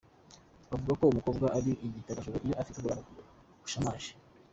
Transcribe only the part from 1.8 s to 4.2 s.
igitegwajoro iyo adafite uburanga bushamaje.